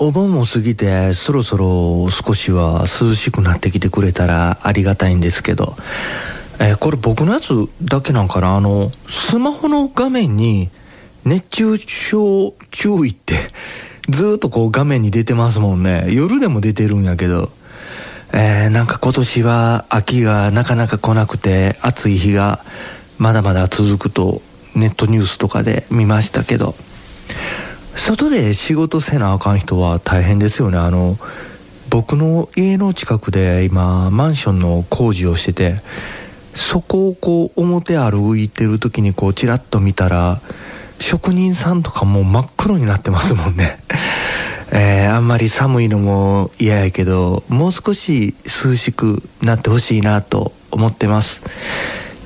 [0.00, 5.74] お盆も過ぎてそろそろ少しは涼しくなってきてくれたらありがたいんですけど、
[6.60, 8.56] えー、これ僕のやつだけなんかな？
[8.56, 10.70] あのスマホの画面に
[11.24, 13.34] 熱中症注意って
[14.08, 16.06] ずっとこう画面に出てますもんね。
[16.12, 17.50] 夜でも出てるんやけど
[18.32, 22.62] えー、なんか今年は秋がなかなか来なくて暑い日が
[23.16, 24.42] まだまだ続くと
[24.76, 26.74] ネットニュースとかで見ましたけど
[27.98, 30.78] 外で仕事せなあかん人は大変ですよね。
[30.78, 31.18] あの
[31.90, 35.76] 僕の家の近くで今マンションの工事をしてて
[36.54, 40.40] そこをこう表歩いてる時にこうチラッと見たら
[41.00, 43.80] 職人さんとかもう真っ黒になってますもんね。
[44.70, 51.42] えー、あんまり寒いのも嫌やけどもう少し涼しくなってほしいなと思ってます。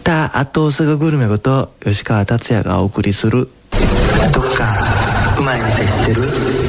[0.04, 3.48] たあとすぐグルメこと吉川達也がお送りする。
[4.32, 4.91] どっか。
[5.82, 6.61] う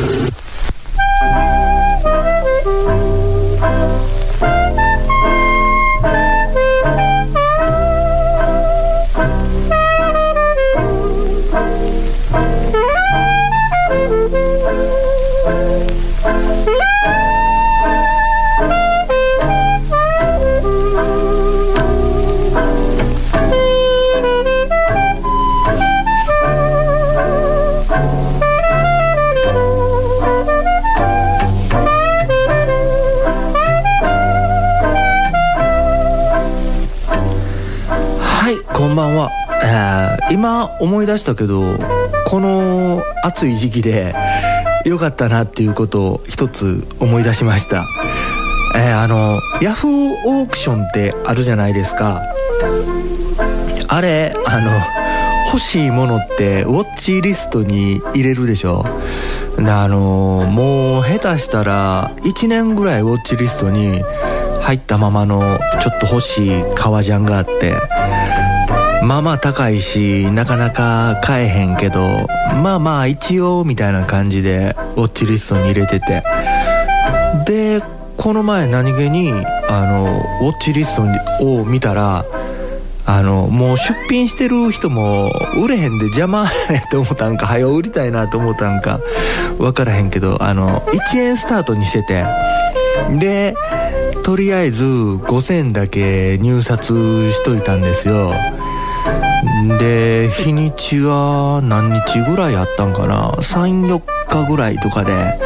[40.83, 41.61] 思い出したけど
[42.27, 44.13] この暑い時期で
[44.85, 47.85] 良かったなっていうことを一つ思い出しました。
[48.75, 49.91] えー、あのヤフー
[50.41, 52.21] オークションってあるじゃないですか。
[53.87, 54.71] あれあの
[55.47, 58.85] 欲しいものってウォッチリストに入れるでしょ。
[59.57, 64.03] あのもう下手したら1年ぐらいウォッチリストに
[64.61, 67.73] 入ったままのちょっと欲しい革ジャンがあって。
[69.03, 71.99] まあまあ高いしなかなか買えへんけど
[72.63, 76.23] まあまあ一応みたいな感じでウォッチリストに入れてて。
[77.45, 77.81] で
[78.15, 79.33] この前何気に
[79.67, 81.01] あのウォッチリスト
[81.45, 82.23] を見たら
[83.05, 89.01] あのもう出品してる人も売れへんで邪魔やと思ったんか早売りたいなと思ったんか
[89.57, 92.25] 分からへんけどあの1円スタートにしてて。
[93.19, 93.55] で
[94.23, 98.31] とりあえず5000だけ入札しといたんですよ。
[99.67, 105.39] で日にちは何日ぐらいあったんかな？34日ぐらいとかで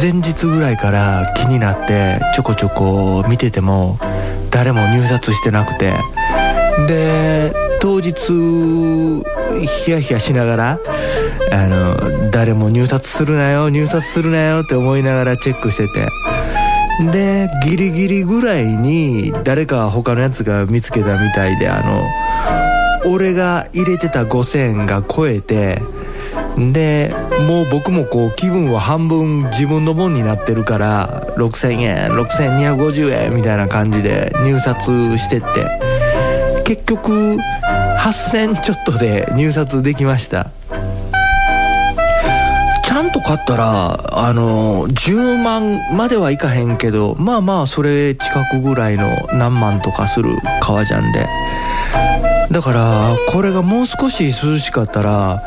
[0.00, 3.98] 前日ぐらいから気になってちょこちょこ見てても
[4.50, 5.94] 誰も入札してなくて。
[6.86, 8.14] で当日
[9.84, 10.80] ヒヤヒヤしながら
[11.52, 16.08] あの誰も入札するなよ入札するなよって思いながらチェックしてて。
[17.12, 22.02] でギリギリぐらいに誰か他のやつが見つけたみたいであの
[23.08, 25.80] 俺が入れてた5000が超えて
[26.56, 27.14] で
[27.46, 37.36] もう僕もこう気分は半分自分のもんになってるから6000円6250円みたいな感じで入札してって結局
[37.98, 40.50] 8000ちょっとで入札できました。
[42.84, 51.28] ちゃんと買ったらあの10万まではいかへんけどまあまあそれ近くぐらいの何万とかする革ジャンで。
[52.50, 55.42] だからこれがもう少し涼しかったら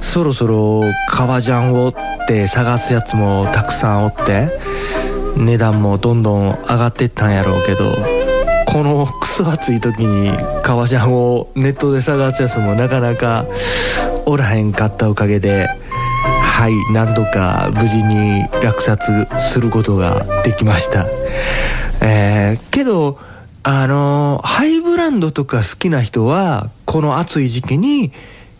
[0.00, 1.94] そろそろ革ジャンをっ
[2.26, 4.50] て探すやつもたくさんおって
[5.36, 7.96] 値段もどんどん上がってったんやろうけど
[8.66, 13.46] このクソ暑い時に革ジャンをネットで探すやつもなかなか
[14.26, 15.68] おらへんかったおかげで
[16.42, 21.06] はい何度か無事に落札することができました。
[22.00, 23.18] えー、けど
[23.64, 28.10] あのハイブランドとか好きな人はこの暑い時期に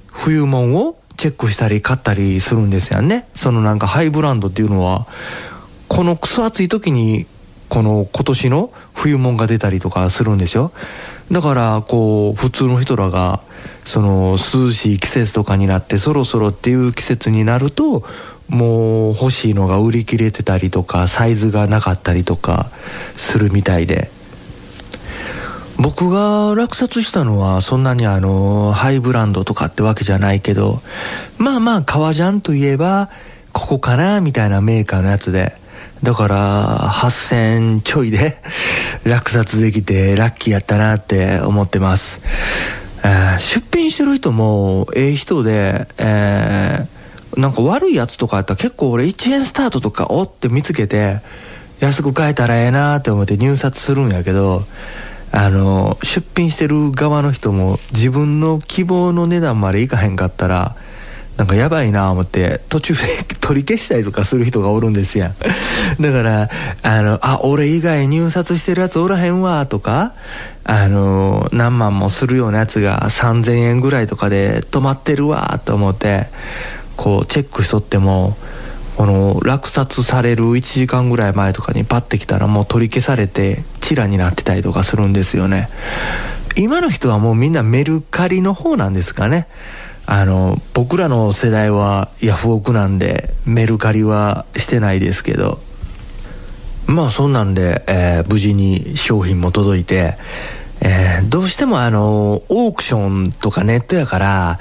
[0.07, 3.27] 冬物をチェックしたり買ったりするんですよね。
[3.35, 5.07] そのなんかハイブランドっていうのは
[5.89, 7.27] このクソ暑い時に
[7.69, 10.73] この今年の冬物が出たりとかするんですよ。
[11.33, 13.41] だからこう普通の人らが
[13.85, 18.05] その涼しい季節とかになってそろそろっていう季節になると
[18.49, 22.71] もう欲しいのが売り切れてたりとかサイズがなかったりとか
[23.17, 24.22] するみたいで。
[25.83, 30.81] 僕が落札したのはそんなにあのハイブランドとかってわけじゃないけど
[31.39, 33.11] まあまあ革ジャンといえば
[33.53, 35.61] ここかなみたいなメーカーのやつで。
[36.03, 38.43] だから8000ちょいで
[39.05, 42.21] 落札できてラッキーやったなって思ってます、
[43.39, 51.21] 出品してる人もええ人で、えー、なんか悪いやつとかやったら結構俺1円スタートとかおって見つけて
[51.79, 54.65] 安く買えたらええなって思って入札するんやけど
[55.33, 60.77] あの出品してる側の人も自分の希望の値段までいかへんかったら
[61.39, 63.01] なんかやばいな思って途中で
[63.41, 65.35] 取り消したりとかする人がおるんですやん。
[66.03, 66.51] だから
[66.83, 70.13] あのあ俺以外入札してるやつおらへんわとか
[70.65, 76.29] あの何万もするようなやつが3000円ぐらいとかで止まってるわと思って
[76.97, 78.37] こうチェックしとっても
[78.97, 85.69] この落札される1時間ぐらい前とかにパッて来たらもう取り消されてチラになってたりとかするんですよね。
[86.57, 89.49] 今の人はもうみんなメルカリの方なんですかね。
[90.05, 95.61] あの僕らの世代はヤフオクなんでメルカリはしてないですけど。
[96.87, 100.17] まあそんなんで、えー、無事に商品も届いて、
[100.81, 104.59] えー、どうしてもあのオークションとかネットやから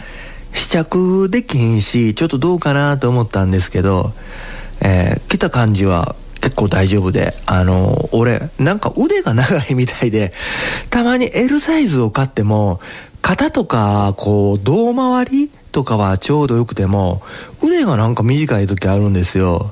[0.53, 4.13] 試着できひんしちょっとどうかなと思ったんですけど、
[4.81, 10.33] えー、来た感じは結構大丈夫で、あの、俺、なんか腕が長いみたいで、
[10.89, 12.81] たまに L サイズを買っても、
[13.21, 17.21] 肩とか、こう、胴回りとかはちょうどよくても、
[17.63, 19.71] 腕がなんか短い時あるんですよ。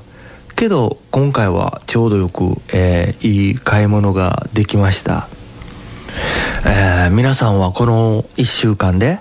[0.54, 5.28] けど、今回はちょうどよく、えー、いい買い物ができました。
[6.64, 9.20] えー、皆さんはこの1週間で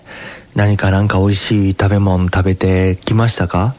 [0.56, 3.76] 何かなんか美味しい食べ物食べてきましたか？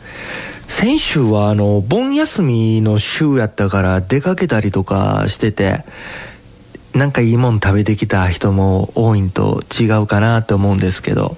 [0.69, 5.85] 先週はあの、盆休みの週やったから出かけたりとかしてて、
[6.95, 11.37] なんかいいもん食べてきた人も多いんと違うかなと思うんですけど、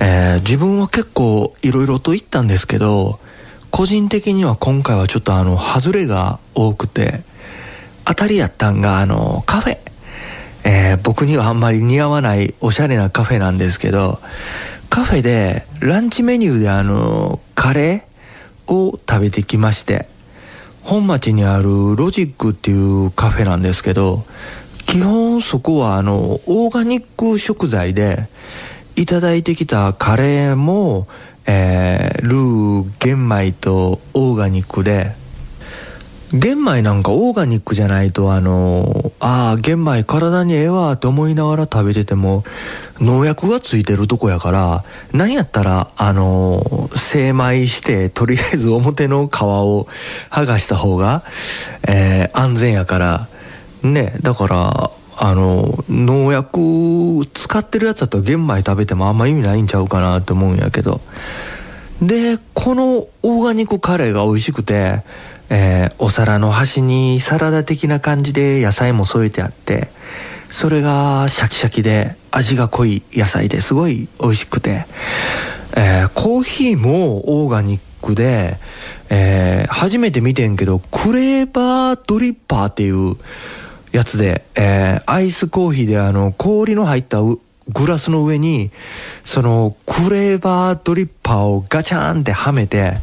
[0.00, 3.20] えー、自分は結構いろいろと言ったんですけど、
[3.70, 7.22] 個人的には今回はちょっとあの、外れが多くて、
[8.04, 9.78] 当たりやったんがあの、カフェ。
[10.90, 14.18] え、僕にはあんまり似合わないおしゃれなカフェなんですけど、
[14.88, 20.06] カフェでランチメニューであの、カレーを食べてきまして、
[20.82, 24.24] 本町にあるロジックっていうカフェなんですけど、
[24.86, 28.28] 基本そこはあの、オーガニック食材で、
[28.96, 31.06] いただいてきたカレーも、
[31.46, 35.14] えー、ルー、玄米とオーガニックで、
[36.32, 42.44] 玄米なんかオーガニックじゃないとあのああ玄米体にええわって思いながら食べてても
[43.00, 49.88] 農薬がついてるとこやからなんやったらあの精米してとりあえず表の皮を
[50.30, 51.24] 剥がした方が、
[51.88, 53.28] えー、安全やから
[53.82, 54.90] ねだから
[55.22, 61.00] あの農薬使ってるやつだと玄米食べてもあんま意味ないんちゃうかなって思うんやけど。
[62.00, 65.02] でこのオーガニックカレーが美味しくて
[65.50, 69.88] えー、お皿の端にサラダ的な感じで野菜も添えてあって
[70.50, 74.86] それがシャキシャキで味が濃い野菜ですごい美味しくて、
[75.76, 78.58] えー、コーヒーもオーガニックで、
[79.10, 83.16] えー、初めて見てんけどクレーバードリッパーっていう
[83.92, 87.18] やつで、えー、アイスコーヒーであの氷の入った
[87.72, 88.70] グラスの上に、
[89.22, 92.94] そのクレーバードリッパーをガチャンってはめて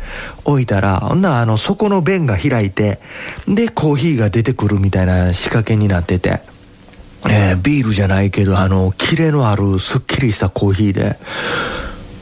[0.46, 3.00] 置いたら、ほんなあの底の弁が開いて、
[3.48, 6.42] でコーヒーが出てくるみたいな仕掛けになってて、
[7.30, 11.18] えー、ビールじゃないけど、あの、キレのあるスッキリしたコーヒーで、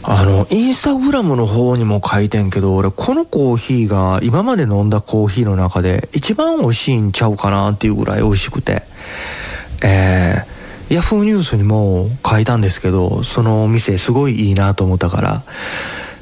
[0.07, 8.83] あの、インスタグラムの方にも書いてんけど、俺、このコーヒーが今まで飲んだコーヒーの中で一番美味しいんちゃうかなっていうぐらい美味しくて、
[9.83, 10.54] えー、
[10.89, 15.43] ヤフーニュースにも書いたんですけど、そのお店すごいいいなと思ったから、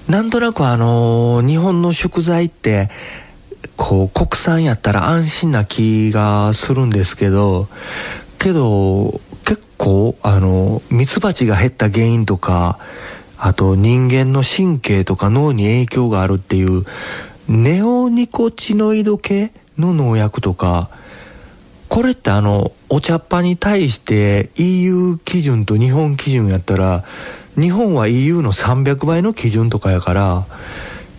[0.07, 2.89] なんとなくあの、日本の食材って、
[3.75, 7.67] こう、国産やったら安心な気がするんですけど、
[8.39, 12.79] けど、結構、あの、ミツバチが減った原因とか、
[13.37, 16.85] あと人間の神経とか脳に影響があるっていう、
[17.49, 20.89] ネオニコチノイド系の農薬とか、
[21.93, 27.03] これってあの、お茶っ葉に対して EU 基準と日本基準やったら、
[27.55, 30.45] 日本は EU の300倍の基準とかやから、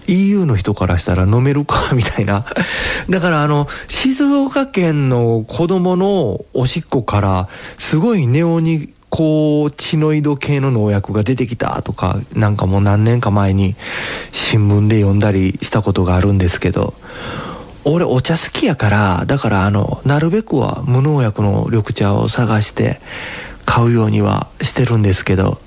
[0.09, 2.45] EU の人からしたら飲めるかみたいな。
[3.09, 13.77] だからあの、静岡県の子供のおしっこから、すごいネオニコチノイド系の農薬が出てきたとか、なんかもう何年か前に
[14.33, 16.95] 新聞で読んだりしたことがあるんですけど、
[17.85, 23.01] 俺お茶好きやから、だからあの、なるべくは無農薬の緑茶を探して
[23.67, 25.59] 買うようにはしてるんですけど、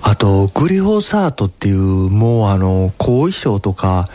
[0.00, 4.08] あと、グリホサートっていう、もうあの、後遺症とか、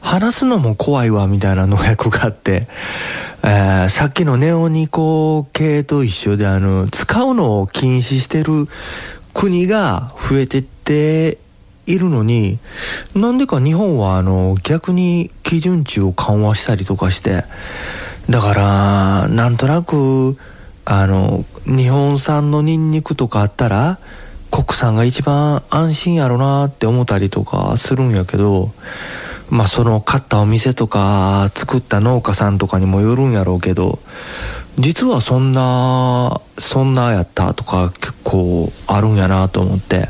[0.00, 2.66] 話すのも怖いわみたいな農薬があって、
[3.42, 8.68] えー、さっきのネオニコ系と一緒であの、使うのを禁止してる
[9.32, 11.38] 国が増えてって
[11.86, 12.58] いるのに
[13.14, 17.44] なんでか日本はあの逆に基準値を緩和したりとかして
[18.30, 20.36] だからなんとなく
[20.84, 23.98] あの日本産のニンニクとかあったら
[24.50, 28.72] 国産が一番安心やろなって思ったりとかするんやけど
[29.50, 33.98] まあその買ったお店とか作った農家さんとかにもよるんやろうけど
[34.78, 40.08] 実はそんなそんなやったとか結構あるんやなと思って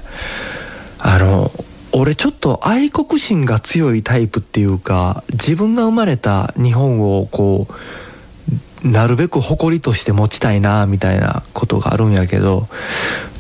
[0.99, 1.51] あの
[1.95, 12.67] 俺ちょっと愛国心が強いタイプっていうか自分が生まれた日本をこうなるべく誇りとして持ちたいなみたいなことがあるんやけど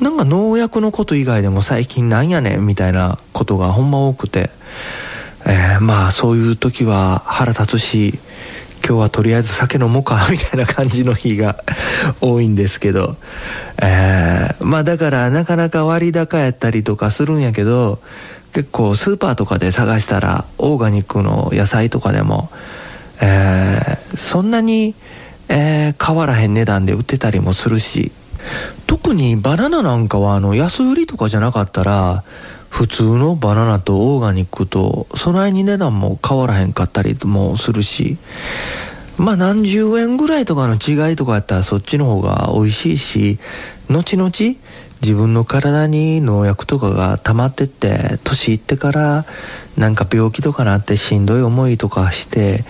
[0.00, 4.50] なんか農薬のこと以外でも最近なんやねんみたいなことがほんま多くて、
[5.46, 8.18] えー、まあそういう時は腹立つし
[8.84, 11.64] 今日はとりあえず酒飲もうかみたいな感じの日が
[12.20, 13.16] 多いんですけど、
[13.80, 18.00] えー、まあだからなかなか割高やったりとかするんやけど
[18.52, 22.50] 結構スーパーとかで探したらオーガニックの野菜とかでも、
[23.20, 24.94] えー、そんなに、
[25.48, 28.12] えー、変わらへん値段で売ってたりもするし
[28.86, 32.24] 特にバナナなんかはあの安売りとかじゃなかったら
[32.68, 38.18] 普通のバナナとオーガニックとそないに値段も変わらへんかったりもするし
[39.18, 43.38] まあ何十円ぐらいとかの違いとかやったらそっちの方が美味しいし
[43.88, 44.30] 後々
[45.02, 49.26] 自分の体に農薬とかが溜まってって年いってから
[49.76, 52.64] なんか病気とかなってしんどい思いとかして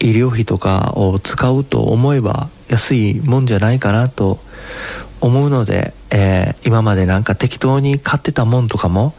[0.00, 4.38] 医療費とかを使うと思えば安いもんじゃないかなと
[5.20, 9.14] 思うので、えー、今までなんか適当に買ってたもんとかも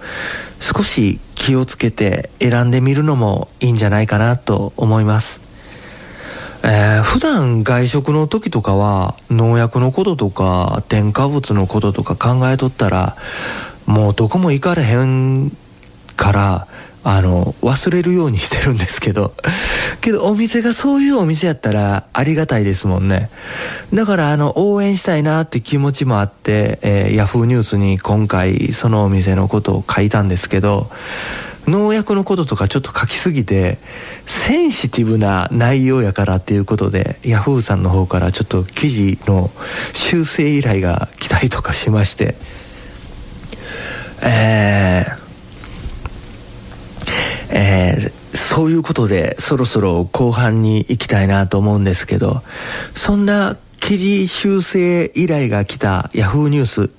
[0.60, 5.47] 少し気をつけて選んでみるのもいいんじゃないかなと思います。
[6.70, 13.16] えー、普段外食の時とかは農薬のこととか添加物のこととか考えとったら
[13.86, 15.50] もうどこも行かれへん
[16.18, 16.68] から
[17.06, 19.34] あの忘れるようにしてるんですけど。
[20.02, 23.30] けどお店がそういうお店やったらありがたいですもんね。
[23.94, 30.90] だからあの応援したいなって気持ちもあって、えー、ヤフーニュースに今回そのお店のことを書いたんですけど
[31.68, 33.78] 農薬のこととかちょっと書きすぎて
[34.26, 39.52] センシティブな内容やからっていうことでヤフーさんの方からちょっと記事の
[39.94, 42.36] 修正依頼が来たりとかしまして。
[44.20, 45.18] えー、
[47.52, 52.42] えー、そういうことでそろそろ後半に行きたいなと思うんですけど
[52.96, 56.90] そんな記事修正依頼が来たヤフーニュース。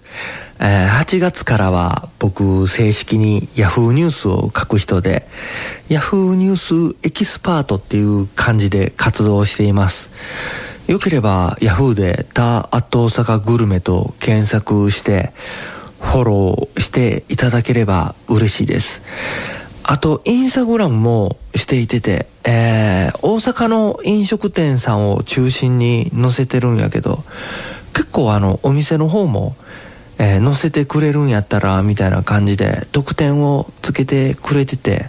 [0.61, 5.27] えー、8月からは僕正式に Yahoo ニュースを書く人で
[5.89, 6.57] Yahoo ニュー
[6.93, 10.11] スエキスパートっていう感じで活動しています。
[10.89, 15.33] よければ Yahoo で「ダ・アット大阪グルメ」と検索して
[16.01, 19.03] フォローしていただければ嬉しいです。
[19.91, 27.25] あとインスタグラムもしていてて、えー、大阪の飲食店さんを中心に載せてるんやけど
[27.95, 29.57] 結構あのお店の方も
[30.19, 35.07] えー、載せてくれるんやったらみたいな感じで得点をつけてくれてて、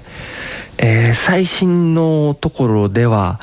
[0.78, 3.40] えー、最新のところでは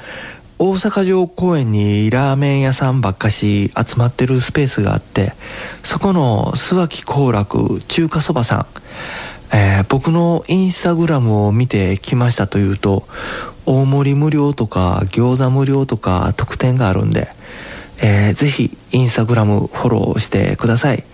[0.58, 5.32] 大阪城公園にラーメン屋さんばっかし集まってるスペースがあって
[5.82, 8.66] そこの諏訪木幸楽中華そばさ
[9.52, 13.06] ん、えー、僕のインスタグラムを見てきましたというと
[13.66, 17.35] 大盛り無料とか餃子無料とか特典があるんで、
[18.00, 21.04] えー、ぜひインスタグラムフォローしてください。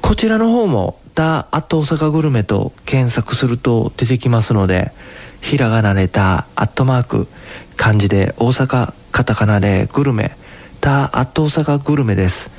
[0.00, 4.92] こちらの方も「ダ・アット大阪グルメ」と検索すると出てきますので
[5.40, 7.28] ひらがなで「ダ・アットマーク」
[7.76, 10.36] 漢字で大阪カタカナでグルメ
[10.80, 12.50] 「ダ・アット大阪グルメ」です。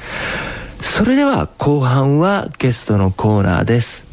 [0.81, 4.03] それでは後半はゲストのコーナーです。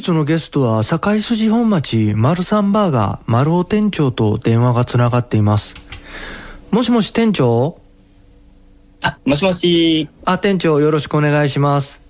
[0.00, 5.74] 日のゲストは堺筋本町丸三バーガー丸尾店長と電話がつながっています
[6.70, 7.80] もしもし店長？
[9.02, 10.08] あ、もしもし。
[10.24, 12.00] あ店長よろしくお願いします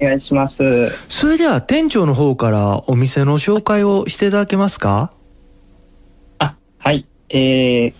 [0.00, 0.90] お願いします。
[1.08, 5.12] それでは店長の方からお店の紹介をしていただけますか？
[6.38, 7.04] あ、はい。
[7.30, 7.94] えー、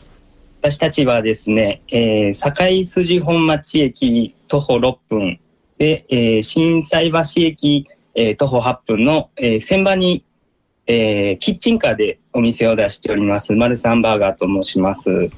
[0.62, 5.40] 私たちはですね、えー、堺筋本町駅徒歩6分
[5.76, 7.86] で、えー、震災橋駅、
[8.20, 10.24] えー、徒歩8分の、えー、線場に、
[10.88, 15.30] えー、キッチンカーでお店を出しております、マルサンバーガーと申します。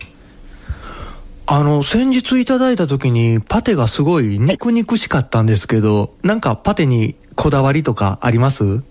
[1.46, 8.82] あの先日いただいた時にパテがすごい肉肉しかったんですけど、なんかパテにこだわりとかあります？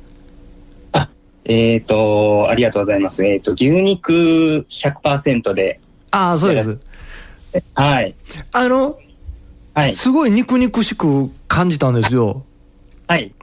[0.92, 1.10] あ、
[1.46, 3.26] えっ、と、ありがとうございます。
[3.26, 5.80] えっ、と、牛肉100%で、
[6.12, 6.78] ああそうです
[7.74, 8.14] はい。
[8.52, 9.00] あの
[9.74, 9.96] はい。
[9.96, 12.46] すごい肉肉しく感じたんですよ
[13.08, 13.34] はい。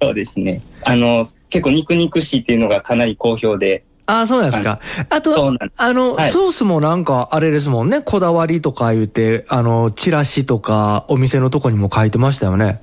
[0.00, 0.62] そうですね。
[0.82, 4.78] あの、結構肉肉しいっていうのがかなり好評で、ああそうなんですか。
[5.10, 5.52] あと。
[5.76, 6.30] あの、はい。
[6.30, 8.02] ソースもなんかあれですもんね。
[8.02, 12.80] こだわりとか言ってあのチラシとかお店のとこにも書いてましたよね。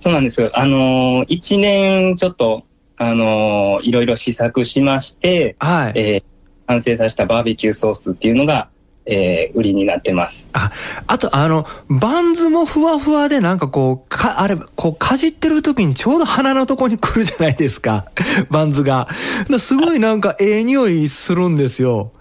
[0.00, 0.50] そうなんです。
[0.52, 2.64] あのー、一年ちょっと、
[2.98, 5.92] あのーいろいろ試作しまして、はい。
[5.96, 6.22] えー
[6.66, 8.68] 完成させたバーベキューソースっていうのが、
[9.06, 10.48] えー売りになってます。
[10.54, 10.72] あ、
[11.06, 18.06] あとあの、バンズもふわふわでなんかこう、か、あれ、こうかじってる時にちょうど鼻のとこに来るじゃないですか。
[18.50, 19.08] バンズが。
[19.50, 22.12] だすごいなんかええ匂いするんですよ。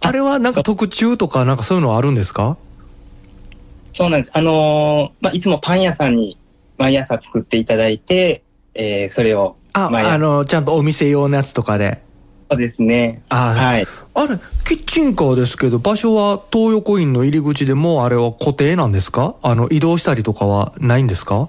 [0.00, 2.56] あれはなんか特注とかなんかそういうのあるんですか？
[3.92, 4.30] そうなんです。
[4.34, 6.36] あのーまあ、いつもパン屋さんに
[6.78, 8.42] 毎朝作っていただいて、
[8.74, 12.02] えーそれを、あ、あの、ちゃんとお店用のやつとかで。
[12.48, 13.22] そうですね。
[13.28, 13.86] あ、はい。
[14.14, 19.34] あれ、キッチンカーですけど、場所は東横インの入り口でもうあれは固定なんですか？
[19.42, 21.48] あの、移動したりとかはないんですか？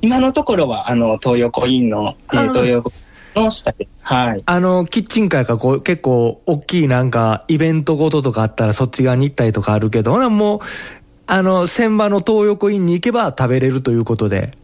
[0.00, 2.92] 今のところは、あの、東横インの、えー東横
[3.34, 4.42] の下で、はい。
[4.46, 10.60] あの、キッチンカーがこう結構大きいなんかイベントごととかあったらそっち側に行ったりとかあるけど、もう、
[11.26, 14.56] あの、千場の東横インに行けば食べれるということで。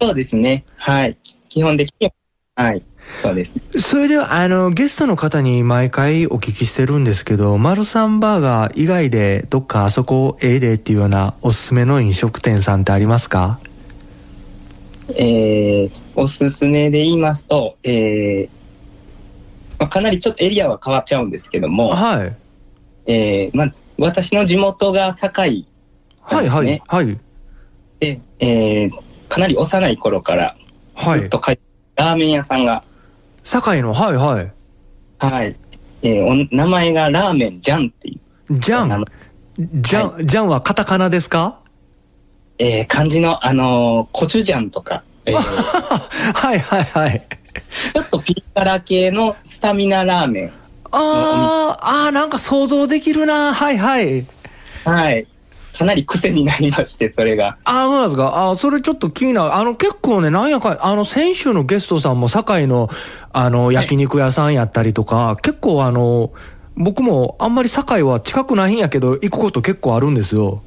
[0.00, 0.64] そうですね。
[0.76, 1.18] はい。
[1.50, 2.12] 基本的には、
[2.64, 2.82] はい。
[3.22, 3.62] そうですね。
[3.80, 13.58] それでは、あの、ゲストの方に毎回お聞きしてるんですけど、マルサンバーガー以外でどっかあそこええでっていうようなおすすめの飲食店さんってありますか？
[15.16, 18.48] えー、おすすめで言いますと、えー
[19.78, 22.36] まあ、かなりちょっとエリアは変わっちゃうんですけども、はい。
[23.06, 25.66] えーまあ、私の地元が堺
[26.20, 27.18] はいはいねはい。
[28.00, 30.56] で、えーかなり幼い頃から
[30.94, 31.20] はい。
[31.20, 31.62] ずっと通って
[31.96, 32.82] ラーメン屋さんが、
[33.50, 34.52] 堺の、はいはい。
[35.18, 35.56] はい、
[36.02, 39.04] えーお名前がラーメンジャンっていうジャン？
[39.82, 41.58] ジャン、ジャンはカタカナですか？
[42.58, 45.34] えー漢字の、あのーコチュジャンとか、えー
[46.34, 47.26] はいはいはい。
[47.94, 50.52] ちょっとピリ辛系のスタミナラーメン。
[50.90, 53.52] あー、あー、なんか想像できるな。
[53.54, 54.26] はいはい。
[54.84, 55.26] はい。
[55.78, 57.56] かなり癖になりまして、それが。
[57.64, 58.32] あー、そうなんですか？
[58.48, 59.54] あー、それちょっと気になる。
[59.54, 62.88] あの、結構ね、なんやか、あの、先週のゲストさんも堺の、
[63.32, 66.32] あの、焼肉屋さんやったりとか、結構あの、
[66.76, 70.62] 僕もあんまり堺は近くないんやけど、行くこと結構あるんですよ。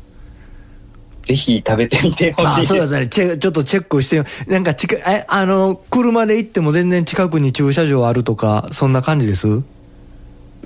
[1.23, 3.07] ぜひ食べてみてほしいそうですね。
[3.07, 9.41] ちょっとチェックして、なんか近い、え、あの、車で行っても全然近くに駐車場あるとか、そんな感じです？
[9.41, 9.63] す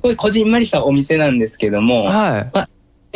[0.02, 2.50] ごいこじんまりしたお店なんですけども、はい。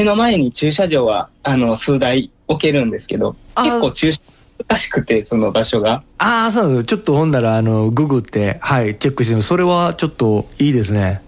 [0.01, 4.21] 目の前に駐車場は、あの、数台置けるんですけど、あ結構駐車
[4.67, 6.03] 難しくて、その場所が。
[6.17, 6.85] ああ、そうなんですよ。
[6.85, 11.21] ちょっとほんなら、あの、ググって、はい、チェックしてそれはちょっといいですね。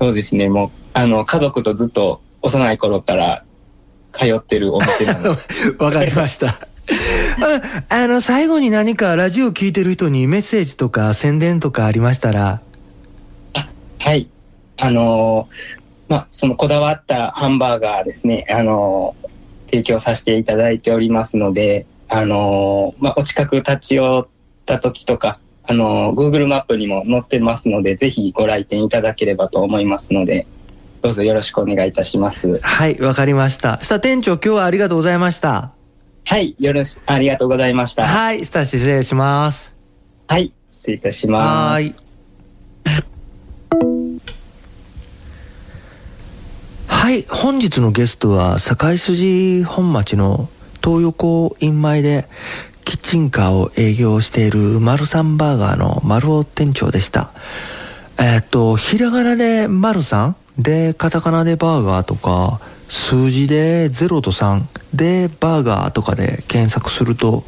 [0.00, 3.44] そうですね、もう、あの、家族とずっと幼い頃から
[4.12, 5.40] 通ってるお店なので、
[5.84, 6.46] わかりました。
[7.88, 12.62] ああの、最後に何かラジオ聞いてる人にメッセージとか宣伝とかありましたら、
[13.98, 14.28] はい。
[14.76, 19.28] あのーまあ、そのこだわったハンバーガーですね、あのー
[19.70, 24.28] 提供させていただいておりますので、あのーまあ、お近く立ち寄っ
[24.64, 30.46] た時とか、あのー Google マップにも載ってますので、ぜひご来店いただければと思いますので、
[31.02, 32.58] どうぞよろしくお願いいたします。
[32.60, 33.78] はい、わかりました。
[33.82, 35.72] スタ店長、今日はありがとうございました。
[36.24, 38.06] はい、よろし、ありがとうございました。
[38.06, 39.74] はい、スタ失礼します。
[40.28, 41.44] はい、失礼いたします。
[41.72, 43.17] はーい。
[47.08, 50.50] はい、本日のゲストは堺筋本町の
[50.84, 52.28] 東横イン前で
[52.84, 57.30] キッチンカーを営業している丸さんバーガーの丸尾店長でした。
[58.18, 67.44] えーっと、ひらがなで丸さんで、カタカナでバーガーとか、数字で0と3でバーガーとかで検索すると、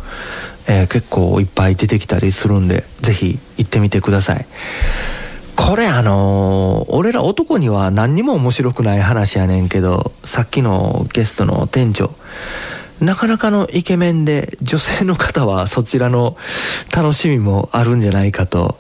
[0.69, 4.47] えー、結構いっぱい出てきたりするんでぜひ行ってみてください
[5.69, 12.11] これあのー、俺ら男には何にも面白くない話やねんけどさっきのゲストの店長。
[13.01, 16.37] なかなかのイケメンで女性の方はそちらの
[16.95, 18.79] 楽しみもあるんじゃないかと。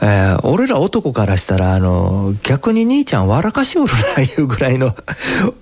[0.00, 4.94] えー、俺ら男からしたら、あの、逆に兄ちゃん笑かしおるな、いうぐらいの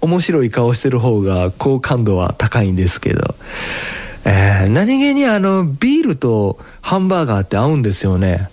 [0.01, 3.35] 面白い顔してる方が好感度は高いんですけど、
[4.25, 8.49] えー、何気にあの、ビールとハンバーガーって合うんですよね。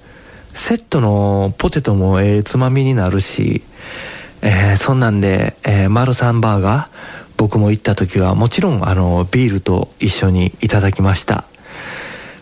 [0.60, 3.64] セットのポテトもええつまみになるし、
[4.42, 6.88] えー、そんなんで、えー、マルサンバーガー、
[7.38, 11.46] 僕も行った時はもちろんあの、ビールと一緒にいただきました。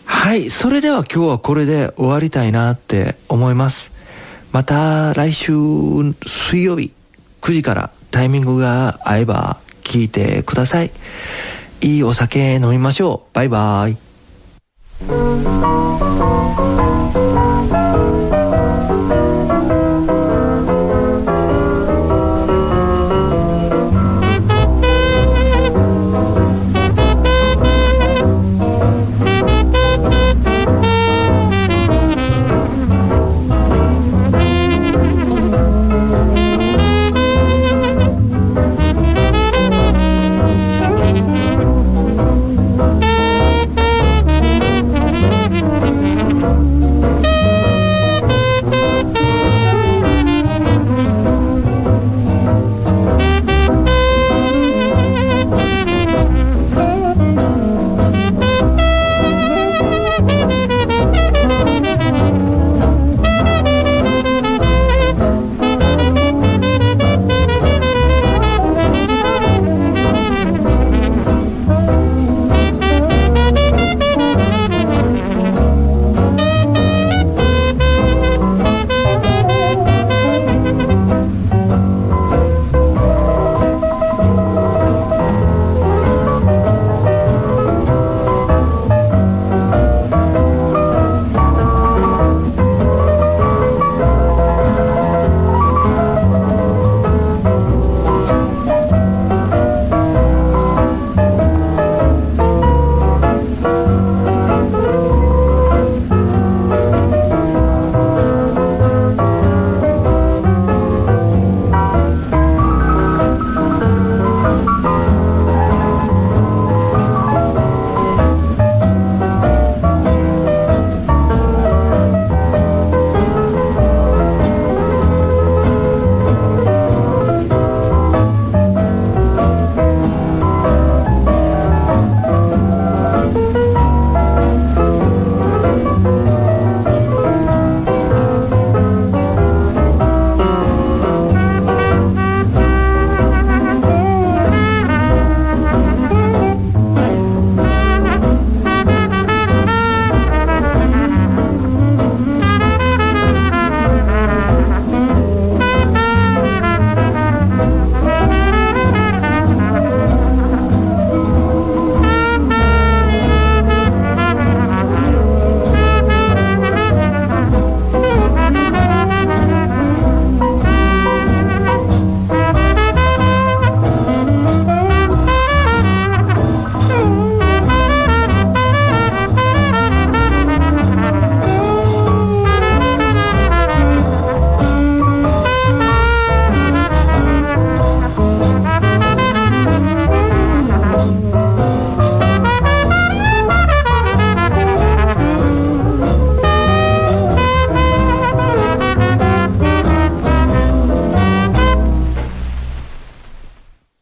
[0.04, 3.92] はい、それでは今日はこれで終わりたいなって思います。
[4.50, 5.52] また来週
[6.26, 6.90] 水曜日
[7.40, 10.90] 9時からタイミングが合えば聞いてください。
[11.80, 13.34] いいお酒飲みましょう。
[13.34, 13.92] バイバー
[16.04, 16.07] イ。